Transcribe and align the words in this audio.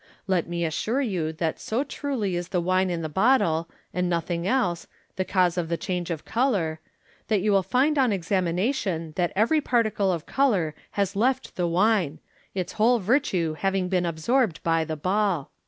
Let 0.25 0.49
me 0.49 0.65
assure 0.65 1.03
you 1.03 1.31
that 1.33 1.59
so 1.59 1.83
truly 1.83 2.35
is 2.35 2.47
the 2.47 2.59
wine 2.59 2.89
in 2.89 3.03
the 3.03 3.07
bottle, 3.07 3.69
and 3.93 4.09
nothing 4.09 4.47
else, 4.47 4.87
the 5.15 5.23
cause 5.23 5.59
of 5.59 5.69
the 5.69 5.77
change 5.77 6.09
of 6.09 6.25
colour, 6.25 6.79
that 7.27 7.41
you 7.41 7.51
will 7.51 7.61
find 7.61 7.99
on 7.99 8.11
examination 8.11 9.13
that 9.15 9.31
every 9.35 9.61
particle 9.61 10.11
of 10.11 10.25
colour 10.25 10.73
has 10.93 11.15
left 11.15 11.55
the 11.55 11.67
wine, 11.67 12.17
its 12.55 12.73
whole 12.73 12.97
virtue 12.97 13.53
having 13.53 13.89
been 13.89 14.07
absorbed 14.07 14.63
by 14.63 14.83
the 14.83 14.97
ball. 14.97 15.51